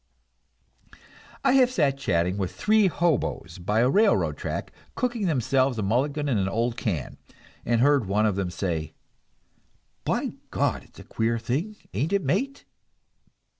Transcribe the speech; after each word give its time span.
I 1.43 1.51
have 1.53 1.69
sat 1.69 1.95
chatting 1.99 2.39
with 2.39 2.55
three 2.55 2.87
hoboes 2.87 3.59
by 3.59 3.81
a 3.81 3.87
railroad 3.91 4.35
track, 4.35 4.71
cooking 4.95 5.27
themselves 5.27 5.77
a 5.77 5.83
mulligan 5.83 6.27
in 6.27 6.39
an 6.39 6.49
old 6.49 6.75
can, 6.75 7.19
and 7.65 7.81
heard 7.81 8.07
one 8.07 8.25
of 8.25 8.35
them 8.35 8.49
say: 8.49 8.93
"By 10.03 10.31
God, 10.49 10.83
it's 10.85 10.97
a 10.97 11.03
queer 11.03 11.37
thing, 11.37 11.75
ain't 11.93 12.13
it, 12.13 12.23
mate?" 12.23 12.65